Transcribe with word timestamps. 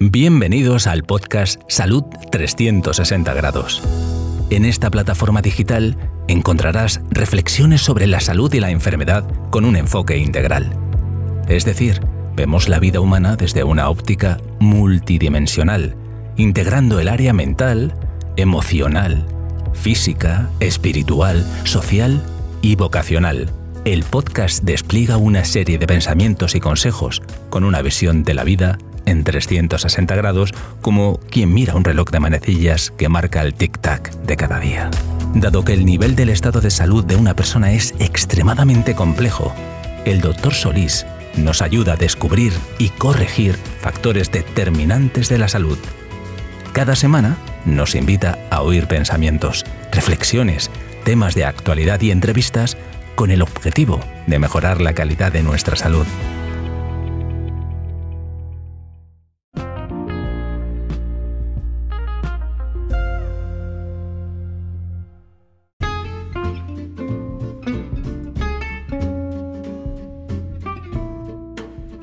Bienvenidos 0.00 0.86
al 0.86 1.02
podcast 1.02 1.60
Salud 1.66 2.04
360 2.30 3.34
Grados. 3.34 3.82
En 4.48 4.64
esta 4.64 4.92
plataforma 4.92 5.42
digital 5.42 5.96
encontrarás 6.28 7.00
reflexiones 7.10 7.80
sobre 7.80 8.06
la 8.06 8.20
salud 8.20 8.54
y 8.54 8.60
la 8.60 8.70
enfermedad 8.70 9.28
con 9.50 9.64
un 9.64 9.74
enfoque 9.74 10.16
integral. 10.16 10.70
Es 11.48 11.64
decir, 11.64 12.00
vemos 12.36 12.68
la 12.68 12.78
vida 12.78 13.00
humana 13.00 13.34
desde 13.34 13.64
una 13.64 13.88
óptica 13.90 14.38
multidimensional, 14.60 15.96
integrando 16.36 17.00
el 17.00 17.08
área 17.08 17.32
mental, 17.32 17.92
emocional, 18.36 19.26
física, 19.72 20.48
espiritual, 20.60 21.44
social 21.64 22.22
y 22.62 22.76
vocacional. 22.76 23.50
El 23.84 24.04
podcast 24.04 24.62
despliega 24.62 25.16
una 25.16 25.44
serie 25.44 25.76
de 25.76 25.88
pensamientos 25.88 26.54
y 26.54 26.60
consejos 26.60 27.20
con 27.50 27.64
una 27.64 27.82
visión 27.82 28.22
de 28.22 28.34
la 28.34 28.44
vida 28.44 28.78
en 29.08 29.24
360 29.24 30.14
grados 30.16 30.54
como 30.80 31.18
quien 31.30 31.52
mira 31.52 31.74
un 31.74 31.84
reloj 31.84 32.10
de 32.10 32.20
manecillas 32.20 32.92
que 32.96 33.08
marca 33.08 33.42
el 33.42 33.54
tic-tac 33.54 34.10
de 34.22 34.36
cada 34.36 34.60
día. 34.60 34.90
Dado 35.34 35.64
que 35.64 35.72
el 35.72 35.84
nivel 35.84 36.14
del 36.16 36.28
estado 36.28 36.60
de 36.60 36.70
salud 36.70 37.04
de 37.04 37.16
una 37.16 37.34
persona 37.34 37.72
es 37.72 37.94
extremadamente 37.98 38.94
complejo, 38.94 39.54
el 40.04 40.20
doctor 40.20 40.54
Solís 40.54 41.06
nos 41.36 41.62
ayuda 41.62 41.94
a 41.94 41.96
descubrir 41.96 42.52
y 42.78 42.88
corregir 42.90 43.56
factores 43.80 44.30
determinantes 44.30 45.28
de 45.28 45.38
la 45.38 45.48
salud. 45.48 45.78
Cada 46.72 46.96
semana 46.96 47.36
nos 47.64 47.94
invita 47.94 48.38
a 48.50 48.62
oír 48.62 48.86
pensamientos, 48.86 49.64
reflexiones, 49.92 50.70
temas 51.04 51.34
de 51.34 51.44
actualidad 51.44 52.00
y 52.00 52.10
entrevistas 52.10 52.76
con 53.14 53.30
el 53.30 53.42
objetivo 53.42 54.00
de 54.26 54.38
mejorar 54.38 54.80
la 54.80 54.94
calidad 54.94 55.32
de 55.32 55.42
nuestra 55.42 55.76
salud. 55.76 56.06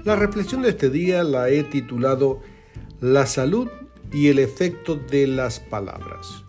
La 0.06 0.16
reflexión 0.16 0.62
de 0.62 0.70
este 0.70 0.92
día 0.92 1.24
la 1.24 1.50
he 1.50 1.64
titulado 1.64 2.40
La 3.02 3.26
salud 3.26 3.70
y 4.14 4.28
el 4.28 4.38
efecto 4.38 4.98
de 4.98 5.26
las 5.26 5.60
palabras. 5.60 6.46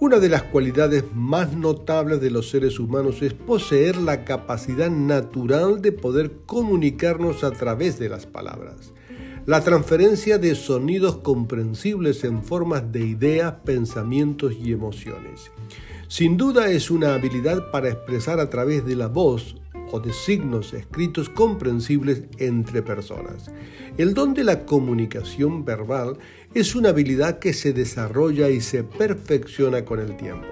Una 0.00 0.18
de 0.18 0.28
las 0.28 0.42
cualidades 0.42 1.04
más 1.14 1.52
notables 1.52 2.20
de 2.20 2.32
los 2.32 2.50
seres 2.50 2.80
humanos 2.80 3.22
es 3.22 3.34
poseer 3.34 3.98
la 3.98 4.24
capacidad 4.24 4.90
natural 4.90 5.80
de 5.80 5.92
poder 5.92 6.38
comunicarnos 6.44 7.44
a 7.44 7.52
través 7.52 8.00
de 8.00 8.08
las 8.08 8.26
palabras. 8.26 8.92
La 9.46 9.62
transferencia 9.62 10.38
de 10.38 10.56
sonidos 10.56 11.18
comprensibles 11.18 12.24
en 12.24 12.42
formas 12.42 12.90
de 12.90 13.06
ideas, 13.06 13.54
pensamientos 13.64 14.54
y 14.60 14.72
emociones. 14.72 15.52
Sin 16.08 16.36
duda 16.36 16.68
es 16.72 16.90
una 16.90 17.14
habilidad 17.14 17.70
para 17.70 17.90
expresar 17.90 18.40
a 18.40 18.50
través 18.50 18.84
de 18.84 18.96
la 18.96 19.06
voz 19.06 19.54
o 19.90 20.00
de 20.00 20.12
signos 20.12 20.72
escritos 20.72 21.28
comprensibles 21.28 22.22
entre 22.38 22.82
personas. 22.82 23.50
El 23.96 24.14
don 24.14 24.34
de 24.34 24.44
la 24.44 24.64
comunicación 24.64 25.64
verbal 25.64 26.18
es 26.54 26.74
una 26.74 26.90
habilidad 26.90 27.38
que 27.38 27.52
se 27.52 27.72
desarrolla 27.72 28.48
y 28.50 28.60
se 28.60 28.84
perfecciona 28.84 29.84
con 29.84 30.00
el 30.00 30.16
tiempo. 30.16 30.46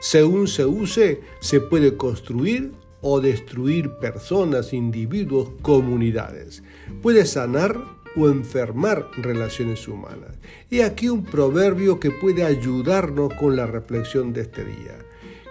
Según 0.00 0.48
se 0.48 0.66
use, 0.66 1.20
se 1.40 1.60
puede 1.60 1.96
construir 1.96 2.72
o 3.02 3.20
destruir 3.20 3.90
personas, 4.00 4.72
individuos, 4.72 5.50
comunidades. 5.62 6.62
Puede 7.02 7.26
sanar 7.26 7.76
o 8.16 8.28
enfermar 8.28 9.08
relaciones 9.16 9.86
humanas. 9.88 10.36
Y 10.70 10.80
aquí 10.80 11.08
un 11.08 11.24
proverbio 11.24 11.98
que 12.00 12.10
puede 12.10 12.44
ayudarnos 12.44 13.34
con 13.34 13.56
la 13.56 13.66
reflexión 13.66 14.32
de 14.32 14.42
este 14.42 14.64
día, 14.64 14.98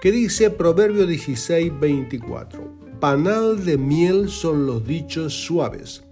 que 0.01 0.11
dice 0.11 0.49
Proverbio 0.49 1.05
16, 1.05 1.79
24. 1.79 2.80
Panal 3.01 3.65
de 3.65 3.79
miel 3.79 4.29
son 4.29 4.67
los 4.67 4.85
dichos 4.85 5.33
suaves, 5.33 6.03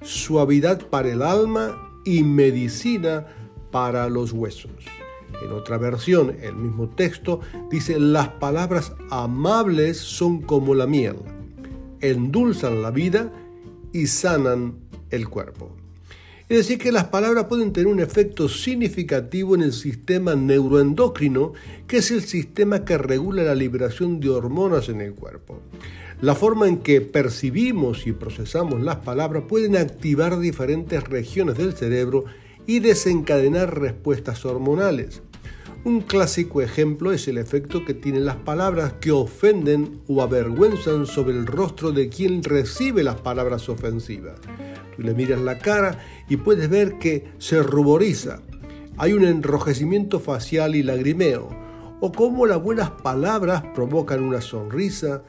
suavidad 0.00 0.88
para 0.88 1.12
el 1.12 1.20
alma 1.20 2.00
y 2.06 2.22
medicina 2.22 3.26
para 3.70 4.08
los 4.08 4.32
huesos. 4.32 4.72
En 5.44 5.52
otra 5.52 5.76
versión, 5.76 6.34
el 6.40 6.56
mismo 6.56 6.88
texto 6.88 7.40
dice, 7.70 8.00
las 8.00 8.28
palabras 8.28 8.94
amables 9.10 9.98
son 9.98 10.40
como 10.40 10.74
la 10.74 10.86
miel, 10.86 11.16
endulzan 12.00 12.80
la 12.80 12.90
vida 12.90 13.30
y 13.92 14.06
sanan 14.06 14.76
el 15.10 15.28
cuerpo. 15.28 15.76
Es 16.48 16.56
decir, 16.56 16.78
que 16.78 16.90
las 16.90 17.04
palabras 17.04 17.44
pueden 17.44 17.72
tener 17.72 17.86
un 17.86 18.00
efecto 18.00 18.48
significativo 18.48 19.54
en 19.54 19.60
el 19.60 19.74
sistema 19.74 20.34
neuroendocrino, 20.34 21.52
que 21.86 21.98
es 21.98 22.10
el 22.10 22.22
sistema 22.22 22.84
que 22.84 22.96
regula 22.96 23.42
la 23.42 23.54
liberación 23.54 24.18
de 24.18 24.30
hormonas 24.30 24.88
en 24.88 25.02
el 25.02 25.12
cuerpo. 25.12 25.60
La 26.22 26.34
forma 26.34 26.68
en 26.68 26.78
que 26.78 27.00
percibimos 27.00 28.06
y 28.06 28.12
procesamos 28.12 28.82
las 28.82 28.96
palabras 28.96 29.44
pueden 29.48 29.74
activar 29.74 30.38
diferentes 30.38 31.02
regiones 31.04 31.56
del 31.56 31.72
cerebro 31.72 32.26
y 32.66 32.80
desencadenar 32.80 33.80
respuestas 33.80 34.44
hormonales. 34.44 35.22
Un 35.82 36.02
clásico 36.02 36.60
ejemplo 36.60 37.10
es 37.12 37.26
el 37.26 37.38
efecto 37.38 37.86
que 37.86 37.94
tienen 37.94 38.26
las 38.26 38.36
palabras 38.36 38.92
que 39.00 39.12
ofenden 39.12 40.02
o 40.08 40.20
avergüenzan 40.20 41.06
sobre 41.06 41.32
el 41.32 41.46
rostro 41.46 41.90
de 41.90 42.10
quien 42.10 42.42
recibe 42.42 43.02
las 43.02 43.18
palabras 43.22 43.70
ofensivas. 43.70 44.38
Tú 44.94 45.02
le 45.02 45.14
miras 45.14 45.40
la 45.40 45.58
cara 45.58 46.00
y 46.28 46.36
puedes 46.36 46.68
ver 46.68 46.98
que 46.98 47.32
se 47.38 47.62
ruboriza. 47.62 48.42
Hay 48.98 49.14
un 49.14 49.24
enrojecimiento 49.24 50.20
facial 50.20 50.74
y 50.74 50.82
lagrimeo. 50.82 51.48
O 52.02 52.12
cómo 52.12 52.44
las 52.44 52.62
buenas 52.62 52.90
palabras 52.90 53.62
provocan 53.74 54.22
una 54.22 54.42
sonrisa, 54.42 55.22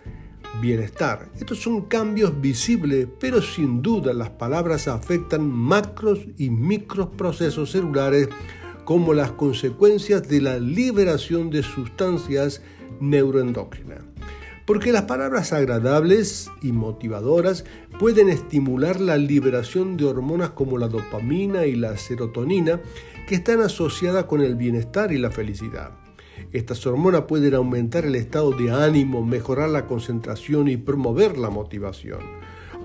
bienestar. 0.59 1.29
Estos 1.39 1.59
son 1.59 1.83
cambios 1.83 2.39
visibles, 2.41 3.07
pero 3.19 3.41
sin 3.41 3.81
duda 3.81 4.13
las 4.13 4.31
palabras 4.31 4.87
afectan 4.87 5.49
macros 5.49 6.19
y 6.37 6.49
micros 6.49 7.07
procesos 7.17 7.71
celulares 7.71 8.27
como 8.83 9.13
las 9.13 9.31
consecuencias 9.31 10.27
de 10.27 10.41
la 10.41 10.59
liberación 10.59 11.49
de 11.49 11.63
sustancias 11.63 12.61
neuroendócrinas. 12.99 14.03
Porque 14.65 14.91
las 14.91 15.03
palabras 15.03 15.53
agradables 15.53 16.49
y 16.61 16.71
motivadoras 16.71 17.65
pueden 17.99 18.29
estimular 18.29 19.01
la 19.01 19.17
liberación 19.17 19.97
de 19.97 20.05
hormonas 20.05 20.51
como 20.51 20.77
la 20.77 20.87
dopamina 20.87 21.65
y 21.65 21.75
la 21.75 21.97
serotonina 21.97 22.79
que 23.27 23.35
están 23.35 23.61
asociadas 23.61 24.25
con 24.25 24.41
el 24.41 24.55
bienestar 24.55 25.11
y 25.11 25.17
la 25.17 25.31
felicidad. 25.31 26.00
Estas 26.53 26.85
hormonas 26.85 27.23
pueden 27.23 27.53
aumentar 27.53 28.05
el 28.05 28.15
estado 28.15 28.51
de 28.51 28.71
ánimo, 28.71 29.25
mejorar 29.25 29.69
la 29.69 29.87
concentración 29.87 30.67
y 30.67 30.75
promover 30.75 31.37
la 31.37 31.49
motivación. 31.49 32.19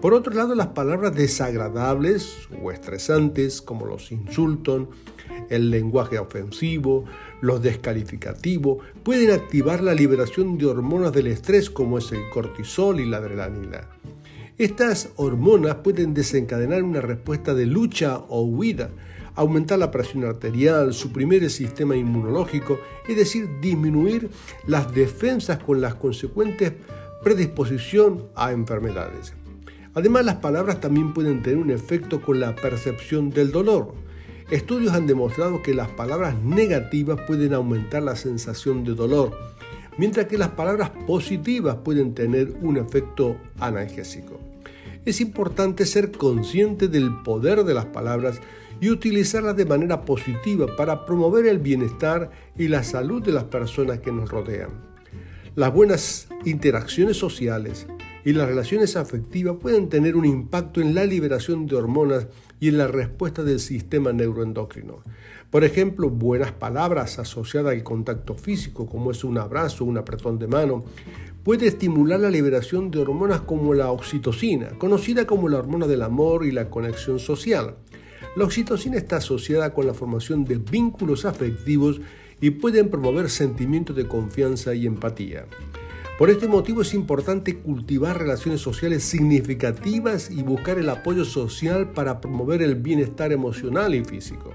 Por 0.00 0.14
otro 0.14 0.34
lado, 0.34 0.54
las 0.54 0.68
palabras 0.68 1.16
desagradables 1.16 2.48
o 2.62 2.70
estresantes, 2.70 3.60
como 3.60 3.86
los 3.86 4.12
insultos, 4.12 4.86
el 5.48 5.70
lenguaje 5.70 6.18
ofensivo, 6.18 7.06
los 7.40 7.60
descalificativos, 7.60 8.84
pueden 9.02 9.32
activar 9.32 9.82
la 9.82 9.94
liberación 9.94 10.58
de 10.58 10.66
hormonas 10.66 11.12
del 11.12 11.26
estrés 11.26 11.68
como 11.68 11.98
es 11.98 12.12
el 12.12 12.28
cortisol 12.30 13.00
y 13.00 13.06
la 13.06 13.16
adrenalina. 13.16 13.88
Estas 14.58 15.10
hormonas 15.16 15.76
pueden 15.76 16.14
desencadenar 16.14 16.84
una 16.84 17.00
respuesta 17.00 17.52
de 17.52 17.66
lucha 17.66 18.18
o 18.28 18.42
huida, 18.42 18.90
aumentar 19.36 19.78
la 19.78 19.90
presión 19.90 20.24
arterial, 20.24 20.92
suprimir 20.92 21.44
el 21.44 21.50
sistema 21.50 21.94
inmunológico, 21.94 22.80
es 23.06 23.16
decir, 23.16 23.48
disminuir 23.60 24.30
las 24.66 24.92
defensas 24.92 25.62
con 25.62 25.80
las 25.80 25.94
consecuentes 25.94 26.72
predisposición 27.22 28.24
a 28.34 28.52
enfermedades. 28.52 29.34
Además, 29.94 30.24
las 30.24 30.36
palabras 30.36 30.80
también 30.80 31.14
pueden 31.14 31.42
tener 31.42 31.58
un 31.58 31.70
efecto 31.70 32.20
con 32.20 32.38
la 32.38 32.54
percepción 32.54 33.30
del 33.30 33.50
dolor. 33.50 33.94
Estudios 34.50 34.92
han 34.92 35.06
demostrado 35.06 35.62
que 35.62 35.74
las 35.74 35.88
palabras 35.88 36.34
negativas 36.42 37.18
pueden 37.26 37.54
aumentar 37.54 38.02
la 38.02 38.14
sensación 38.14 38.84
de 38.84 38.94
dolor, 38.94 39.36
mientras 39.98 40.26
que 40.26 40.38
las 40.38 40.50
palabras 40.50 40.90
positivas 41.06 41.76
pueden 41.76 42.14
tener 42.14 42.52
un 42.60 42.76
efecto 42.76 43.36
analgésico. 43.58 44.38
Es 45.04 45.20
importante 45.20 45.86
ser 45.86 46.12
consciente 46.12 46.88
del 46.88 47.22
poder 47.22 47.64
de 47.64 47.74
las 47.74 47.86
palabras 47.86 48.40
y 48.80 48.90
utilizarlas 48.90 49.56
de 49.56 49.64
manera 49.64 50.04
positiva 50.04 50.66
para 50.76 51.06
promover 51.06 51.46
el 51.46 51.58
bienestar 51.58 52.30
y 52.56 52.68
la 52.68 52.82
salud 52.82 53.22
de 53.22 53.32
las 53.32 53.44
personas 53.44 54.00
que 54.00 54.12
nos 54.12 54.30
rodean. 54.30 54.70
Las 55.54 55.72
buenas 55.72 56.28
interacciones 56.44 57.16
sociales 57.16 57.86
y 58.24 58.32
las 58.32 58.48
relaciones 58.48 58.96
afectivas 58.96 59.56
pueden 59.60 59.88
tener 59.88 60.16
un 60.16 60.26
impacto 60.26 60.80
en 60.80 60.94
la 60.94 61.06
liberación 61.06 61.66
de 61.66 61.76
hormonas 61.76 62.26
y 62.60 62.68
en 62.68 62.78
la 62.78 62.88
respuesta 62.88 63.42
del 63.42 63.60
sistema 63.60 64.12
neuroendocrino. 64.12 65.02
Por 65.50 65.64
ejemplo, 65.64 66.10
buenas 66.10 66.52
palabras 66.52 67.18
asociadas 67.18 67.72
al 67.72 67.84
contacto 67.84 68.34
físico, 68.34 68.86
como 68.86 69.12
es 69.12 69.24
un 69.24 69.38
abrazo, 69.38 69.84
un 69.84 69.96
apretón 69.96 70.38
de 70.38 70.48
mano, 70.48 70.84
puede 71.44 71.68
estimular 71.68 72.18
la 72.18 72.28
liberación 72.28 72.90
de 72.90 72.98
hormonas 72.98 73.42
como 73.42 73.72
la 73.72 73.92
oxitocina, 73.92 74.70
conocida 74.78 75.24
como 75.26 75.48
la 75.48 75.58
hormona 75.58 75.86
del 75.86 76.02
amor 76.02 76.44
y 76.44 76.50
la 76.50 76.68
conexión 76.68 77.20
social. 77.20 77.76
La 78.36 78.44
oxitocina 78.44 78.98
está 78.98 79.16
asociada 79.16 79.72
con 79.72 79.86
la 79.86 79.94
formación 79.94 80.44
de 80.44 80.56
vínculos 80.56 81.24
afectivos 81.24 82.02
y 82.38 82.50
pueden 82.50 82.90
promover 82.90 83.30
sentimientos 83.30 83.96
de 83.96 84.06
confianza 84.06 84.74
y 84.74 84.86
empatía. 84.86 85.46
Por 86.18 86.28
este 86.28 86.46
motivo 86.46 86.82
es 86.82 86.92
importante 86.92 87.56
cultivar 87.56 88.18
relaciones 88.18 88.60
sociales 88.60 89.04
significativas 89.04 90.30
y 90.30 90.42
buscar 90.42 90.76
el 90.76 90.90
apoyo 90.90 91.24
social 91.24 91.92
para 91.92 92.20
promover 92.20 92.60
el 92.60 92.74
bienestar 92.74 93.32
emocional 93.32 93.94
y 93.94 94.04
físico. 94.04 94.52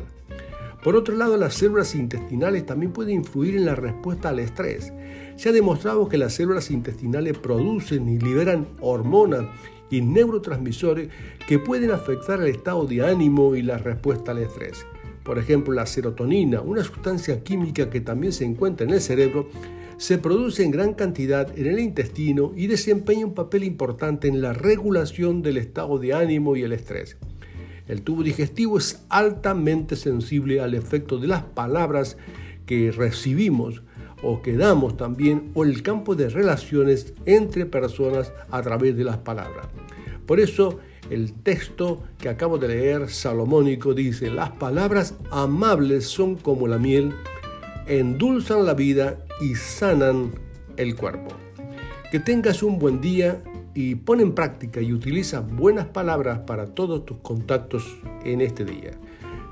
Por 0.83 0.95
otro 0.95 1.15
lado, 1.15 1.37
las 1.37 1.53
células 1.53 1.93
intestinales 1.93 2.65
también 2.65 2.91
pueden 2.91 3.17
influir 3.17 3.55
en 3.55 3.65
la 3.65 3.75
respuesta 3.75 4.29
al 4.29 4.39
estrés. 4.39 4.91
Se 5.35 5.49
ha 5.49 5.51
demostrado 5.51 6.09
que 6.09 6.17
las 6.17 6.33
células 6.33 6.71
intestinales 6.71 7.37
producen 7.37 8.09
y 8.09 8.17
liberan 8.17 8.67
hormonas 8.81 9.45
y 9.91 10.01
neurotransmisores 10.01 11.09
que 11.47 11.59
pueden 11.59 11.91
afectar 11.91 12.41
el 12.41 12.47
estado 12.47 12.87
de 12.87 13.05
ánimo 13.05 13.55
y 13.55 13.61
la 13.61 13.77
respuesta 13.77 14.31
al 14.31 14.39
estrés. 14.39 14.87
Por 15.23 15.37
ejemplo, 15.37 15.73
la 15.73 15.85
serotonina, 15.85 16.61
una 16.61 16.83
sustancia 16.83 17.43
química 17.43 17.89
que 17.89 18.01
también 18.01 18.33
se 18.33 18.45
encuentra 18.45 18.87
en 18.87 18.93
el 18.93 19.01
cerebro, 19.01 19.49
se 19.97 20.17
produce 20.17 20.63
en 20.63 20.71
gran 20.71 20.93
cantidad 20.93 21.57
en 21.57 21.67
el 21.67 21.79
intestino 21.79 22.53
y 22.55 22.67
desempeña 22.67 23.25
un 23.25 23.33
papel 23.33 23.65
importante 23.65 24.29
en 24.29 24.41
la 24.41 24.53
regulación 24.53 25.41
del 25.41 25.57
estado 25.57 25.99
de 25.99 26.13
ánimo 26.13 26.55
y 26.55 26.63
el 26.63 26.71
estrés. 26.71 27.17
El 27.85 28.03
tubo 28.03 28.23
digestivo 28.23 28.77
es 28.77 29.03
altamente 29.09 29.95
sensible 29.95 30.61
al 30.61 30.73
efecto 30.73 31.17
de 31.17 31.27
las 31.27 31.43
palabras 31.43 32.17
que 32.65 32.91
recibimos 32.91 33.81
o 34.21 34.41
que 34.41 34.55
damos 34.55 34.95
también 34.95 35.51
o 35.53 35.63
el 35.63 35.81
campo 35.81 36.15
de 36.15 36.29
relaciones 36.29 37.13
entre 37.25 37.65
personas 37.65 38.31
a 38.51 38.61
través 38.61 38.95
de 38.95 39.03
las 39.03 39.17
palabras. 39.17 39.67
Por 40.25 40.39
eso 40.39 40.79
el 41.09 41.33
texto 41.33 42.03
que 42.17 42.29
acabo 42.29 42.57
de 42.57 42.67
leer, 42.67 43.09
salomónico, 43.09 43.93
dice, 43.93 44.29
las 44.29 44.51
palabras 44.51 45.15
amables 45.31 46.05
son 46.05 46.35
como 46.35 46.67
la 46.67 46.77
miel, 46.77 47.13
endulzan 47.87 48.65
la 48.65 48.73
vida 48.73 49.25
y 49.41 49.55
sanan 49.55 50.31
el 50.77 50.95
cuerpo. 50.95 51.35
Que 52.11 52.19
tengas 52.19 52.63
un 52.63 52.79
buen 52.79 53.01
día 53.01 53.41
y 53.73 53.95
pon 53.95 54.19
en 54.19 54.33
práctica 54.33 54.81
y 54.81 54.93
utiliza 54.93 55.41
buenas 55.41 55.87
palabras 55.87 56.39
para 56.39 56.67
todos 56.67 57.05
tus 57.05 57.17
contactos 57.17 57.97
en 58.23 58.41
este 58.41 58.65
día. 58.65 58.91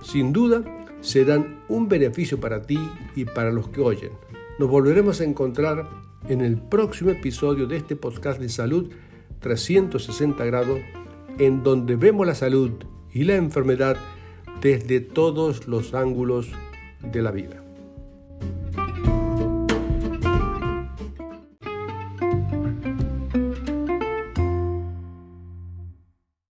Sin 0.03 0.33
duda, 0.33 0.63
serán 1.01 1.61
un 1.69 1.87
beneficio 1.87 2.39
para 2.39 2.61
ti 2.61 2.79
y 3.15 3.25
para 3.25 3.51
los 3.51 3.69
que 3.69 3.81
oyen. 3.81 4.11
Nos 4.59 4.69
volveremos 4.69 5.21
a 5.21 5.23
encontrar 5.23 5.87
en 6.27 6.41
el 6.41 6.57
próximo 6.57 7.11
episodio 7.11 7.67
de 7.67 7.77
este 7.77 7.95
podcast 7.95 8.39
de 8.39 8.49
salud 8.49 8.89
360 9.39 10.43
grados, 10.45 10.79
en 11.39 11.63
donde 11.63 11.95
vemos 11.95 12.25
la 12.25 12.35
salud 12.35 12.71
y 13.13 13.23
la 13.23 13.35
enfermedad 13.35 13.97
desde 14.61 14.99
todos 14.99 15.67
los 15.67 15.93
ángulos 15.93 16.51
de 17.01 17.21
la 17.21 17.31
vida. 17.31 17.66